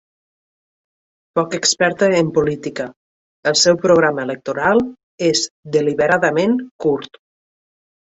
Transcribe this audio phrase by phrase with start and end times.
[1.39, 2.87] Poc experta en política,
[3.51, 4.81] el seu programa electoral
[5.27, 5.43] és
[5.77, 7.21] deliberadament curt.